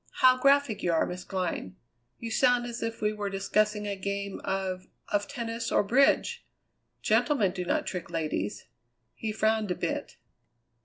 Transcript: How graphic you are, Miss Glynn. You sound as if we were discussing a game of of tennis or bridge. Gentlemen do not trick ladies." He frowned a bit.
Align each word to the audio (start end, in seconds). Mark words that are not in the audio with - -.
How 0.21 0.35
graphic 0.39 0.81
you 0.81 0.91
are, 0.91 1.05
Miss 1.05 1.23
Glynn. 1.23 1.75
You 2.17 2.31
sound 2.31 2.65
as 2.65 2.81
if 2.81 3.03
we 3.03 3.13
were 3.13 3.29
discussing 3.29 3.85
a 3.85 3.95
game 3.95 4.39
of 4.43 4.87
of 5.09 5.27
tennis 5.27 5.71
or 5.71 5.83
bridge. 5.83 6.43
Gentlemen 7.03 7.51
do 7.51 7.63
not 7.65 7.85
trick 7.85 8.09
ladies." 8.09 8.65
He 9.13 9.31
frowned 9.31 9.69
a 9.69 9.75
bit. 9.75 10.17